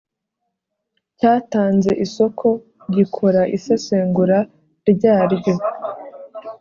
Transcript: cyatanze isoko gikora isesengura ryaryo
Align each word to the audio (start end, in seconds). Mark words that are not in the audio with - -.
cyatanze 1.17 1.91
isoko 2.05 2.47
gikora 2.95 3.41
isesengura 3.57 4.37
ryaryo 4.91 5.55